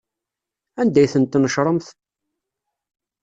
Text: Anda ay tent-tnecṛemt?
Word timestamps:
Anda 0.81 0.99
ay 1.01 1.09
tent-tnecṛemt? 1.13 1.87